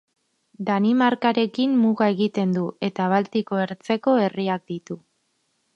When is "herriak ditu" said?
4.25-4.99